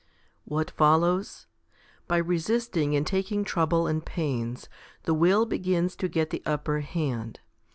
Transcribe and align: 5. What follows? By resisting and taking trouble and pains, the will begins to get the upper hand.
5. 0.45 0.45
What 0.45 0.71
follows? 0.71 1.45
By 2.07 2.17
resisting 2.17 2.95
and 2.95 3.05
taking 3.05 3.43
trouble 3.43 3.85
and 3.85 4.03
pains, 4.03 4.67
the 5.03 5.13
will 5.13 5.45
begins 5.45 5.95
to 5.97 6.07
get 6.09 6.31
the 6.31 6.41
upper 6.43 6.79
hand. 6.79 7.39